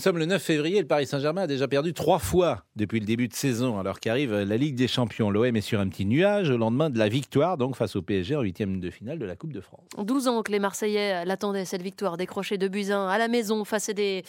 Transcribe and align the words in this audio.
Nous 0.00 0.04
sommes 0.04 0.16
le 0.16 0.24
9 0.24 0.42
février, 0.42 0.80
le 0.80 0.86
Paris 0.86 1.04
Saint-Germain 1.04 1.42
a 1.42 1.46
déjà 1.46 1.68
perdu 1.68 1.92
trois 1.92 2.18
fois 2.18 2.64
depuis 2.74 3.00
le 3.00 3.04
début 3.04 3.28
de 3.28 3.34
saison, 3.34 3.78
alors 3.78 4.00
qu'arrive 4.00 4.34
la 4.34 4.56
Ligue 4.56 4.74
des 4.74 4.88
Champions. 4.88 5.28
L'OM 5.30 5.54
est 5.54 5.60
sur 5.60 5.78
un 5.78 5.86
petit 5.90 6.06
nuage 6.06 6.48
au 6.48 6.56
lendemain 6.56 6.88
de 6.88 6.98
la 6.98 7.10
victoire 7.10 7.58
donc 7.58 7.76
face 7.76 7.96
au 7.96 8.00
PSG 8.00 8.34
en 8.34 8.40
huitième 8.40 8.80
de 8.80 8.88
finale 8.88 9.18
de 9.18 9.26
la 9.26 9.36
Coupe 9.36 9.52
de 9.52 9.60
France. 9.60 9.84
12 9.98 10.28
ans 10.28 10.42
que 10.42 10.52
les 10.52 10.58
Marseillais 10.58 11.26
l'attendaient, 11.26 11.66
cette 11.66 11.82
victoire 11.82 12.16
décrochée 12.16 12.56
de 12.56 12.66
Buzyn 12.66 13.08
à 13.08 13.18
la 13.18 13.28
maison 13.28 13.62
face 13.66 13.90
à 13.90 13.92
des 13.92 14.24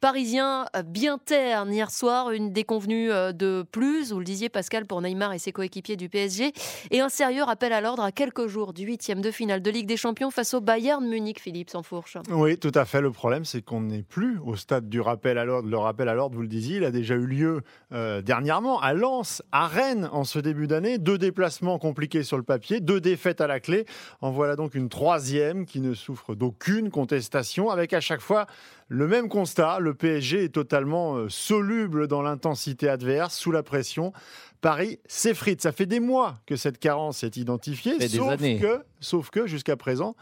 Parisiens 0.00 0.66
bien 0.84 1.18
ternes 1.18 1.72
hier 1.72 1.90
soir. 1.90 2.30
Une 2.30 2.52
déconvenue 2.52 3.10
euh, 3.10 3.32
de 3.32 3.64
plus, 3.70 4.12
vous 4.12 4.18
le 4.18 4.24
disiez 4.24 4.48
Pascal, 4.48 4.86
pour 4.86 5.00
Neymar 5.00 5.32
et 5.32 5.38
ses 5.38 5.52
coéquipiers 5.52 5.96
du 5.96 6.08
PSG. 6.08 6.52
Et 6.90 7.00
un 7.00 7.08
sérieux 7.08 7.42
rappel 7.42 7.72
à 7.72 7.80
l'ordre 7.80 8.02
à 8.02 8.12
quelques 8.12 8.46
jours 8.46 8.72
du 8.72 8.84
huitième 8.84 9.20
de 9.20 9.30
finale 9.30 9.62
de 9.62 9.70
Ligue 9.70 9.86
des 9.86 9.96
Champions 9.96 10.30
face 10.30 10.54
au 10.54 10.60
Bayern 10.60 11.06
Munich, 11.06 11.40
Philippe 11.40 11.70
Sansfourche. 11.70 12.18
Oui, 12.30 12.58
tout 12.58 12.72
à 12.74 12.84
fait. 12.84 13.00
Le 13.00 13.10
problème, 13.10 13.44
c'est 13.44 13.62
qu'on 13.62 13.80
n'est 13.80 14.02
plus 14.02 14.38
au 14.44 14.56
stade 14.56 14.88
du 14.88 15.00
rappel 15.16 15.38
à 15.38 15.46
l'ordre. 15.46 15.68
Le 15.68 15.78
rappel 15.78 16.10
à 16.10 16.14
l'ordre, 16.14 16.36
vous 16.36 16.42
le 16.42 16.48
disiez, 16.48 16.76
il 16.76 16.84
a 16.84 16.90
déjà 16.90 17.14
eu 17.14 17.26
lieu 17.26 17.62
euh, 17.92 18.20
dernièrement 18.20 18.80
à 18.82 18.92
Lens, 18.92 19.42
à 19.50 19.66
Rennes 19.66 20.10
en 20.12 20.24
ce 20.24 20.38
début 20.38 20.66
d'année. 20.66 20.98
Deux 20.98 21.16
déplacements 21.16 21.78
compliqués 21.78 22.22
sur 22.22 22.36
le 22.36 22.42
papier, 22.42 22.80
deux 22.80 23.00
défaites 23.00 23.40
à 23.40 23.46
la 23.46 23.58
clé. 23.58 23.86
En 24.20 24.30
voilà 24.30 24.56
donc 24.56 24.74
une 24.74 24.90
troisième 24.90 25.64
qui 25.64 25.80
ne 25.80 25.94
souffre 25.94 26.34
d'aucune 26.34 26.90
contestation, 26.90 27.70
avec 27.70 27.94
à 27.94 28.00
chaque 28.00 28.20
fois 28.20 28.46
le 28.88 29.08
même 29.08 29.30
constat, 29.30 29.78
le 29.80 29.94
PSG 29.94 30.44
est 30.44 30.54
totalement 30.54 31.16
euh, 31.16 31.28
soluble 31.30 32.08
dans 32.08 32.20
l'intensité 32.20 32.90
adverse, 32.90 33.34
sous 33.34 33.52
la 33.52 33.62
pression. 33.62 34.12
Paris 34.60 35.00
s'effrite. 35.06 35.62
Ça 35.62 35.72
fait 35.72 35.86
des 35.86 36.00
mois 36.00 36.36
que 36.46 36.56
cette 36.56 36.78
carence 36.78 37.24
est 37.24 37.36
identifiée, 37.36 37.94
sauf 38.08 38.36
que, 38.36 38.82
sauf 39.00 39.30
que 39.30 39.46
jusqu'à 39.46 39.76
présent, 39.76 40.14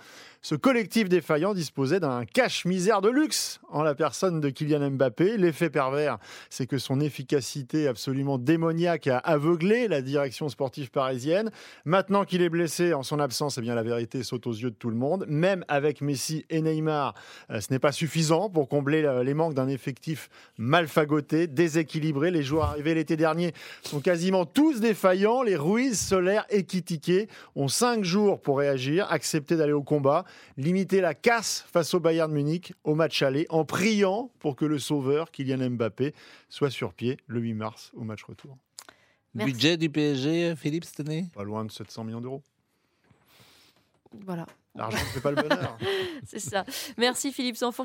ce 0.45 0.55
collectif 0.55 1.09
défaillant 1.09 1.55
disposait 1.55 2.01
d'un 2.01 2.27
cache-misère 2.27 3.01
de 3.01 3.09
luxe 3.09 3.61
en 3.70 3.83
la 3.83 3.95
personne 3.95 4.41
de 4.41 4.51
Kylian 4.51 4.83
Mbappé. 4.91 5.37
L'effet 5.37 5.70
pervers, 5.70 6.19
c'est 6.51 6.66
que 6.66 6.79
son 6.79 7.01
efficacité 7.01 7.88
absolument 7.88 8.38
démoniaque 8.38 9.06
a 9.06 9.19
aveuglé 9.19 9.89
la 9.89 10.03
direction 10.03 10.48
sportive 10.48 10.91
parisienne. 10.91 11.50
Maintenant 11.84 12.25
qu'il 12.25 12.42
est 12.42 12.48
blessé, 12.48 12.94
en 12.94 13.03
son 13.03 13.19
absence, 13.19 13.59
eh 13.59 13.61
bien 13.61 13.75
la 13.75 13.83
vérité 13.83 14.22
saute 14.22 14.47
aux 14.47 14.53
yeux 14.53 14.70
de 14.70 14.77
tout 14.77 14.91
le 14.91 14.97
monde. 14.97 15.25
Même 15.28 15.64
avec 15.69 16.00
Messi 16.00 16.44
et 16.50 16.62
Neymar, 16.62 17.14
euh, 17.50 17.61
ce 17.61 17.72
n'est 17.72 17.78
pas 17.78 17.92
suffisant 17.92 18.50
pour 18.50 18.69
combler 18.69 19.03
les 19.25 19.34
manques 19.34 19.55
d'un 19.55 19.69
effectif 19.69 20.28
mal 20.59 20.89
fagoté, 20.89 21.47
déséquilibré. 21.47 22.31
Les 22.31 22.42
joueurs 22.42 22.70
arrivés 22.70 22.94
l'été 22.94 23.16
dernier 23.16 23.53
sont 23.83 24.00
quasiment 24.00 24.47
tous 24.47 24.81
défaillants. 24.81 25.42
Les 25.42 25.56
Ruiz, 25.56 25.98
Solaire 25.98 26.47
et 26.50 26.64
Kitike 26.64 27.28
ont 27.56 27.69
cinq 27.69 28.05
jours 28.05 28.41
pour 28.41 28.59
réagir, 28.59 29.06
accepter 29.11 29.56
d'aller 29.56 29.72
au 29.72 29.83
combat 29.83 30.25
limiter 30.56 31.00
la 31.00 31.14
casse 31.14 31.64
face 31.72 31.94
au 31.94 32.00
Bayern 32.00 32.33
Munich 32.33 32.75
au 32.84 32.94
match 32.94 33.22
aller 33.22 33.47
en 33.48 33.64
priant 33.64 34.31
pour 34.39 34.56
que 34.56 34.64
le 34.64 34.73
sauveur 34.78 35.30
Kylian 35.30 35.70
Mbappé 35.70 36.14
soit 36.48 36.70
sur 36.70 36.92
pied 36.92 37.19
le 37.27 37.41
8 37.41 37.55
mars 37.55 37.91
au 37.94 38.05
match 38.05 38.22
retour. 38.25 38.56
Budget 39.34 39.77
du 39.77 39.91
PSG, 39.91 40.55
Philippe, 40.56 40.84
cette 40.84 41.00
année? 41.00 41.28
Pas 41.34 41.42
loin 41.42 41.64
de 41.64 41.70
700 41.70 42.05
millions 42.05 42.20
d'euros. 42.20 42.42
Voilà. 44.25 44.47
L'argent 44.77 44.98
ne 44.98 45.03
fait 45.05 45.20
pas 45.20 45.31
le 45.31 45.42
bonheur. 45.42 45.78
C'est 46.25 46.39
ça. 46.39 46.64
Merci 46.97 47.33
Philippe 47.33 47.56
Sanfourche. 47.56 47.83